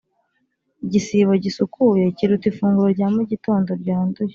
[0.85, 4.29] igisibo gisukuye kiruta ifunguro rya mugitondo ryanduye.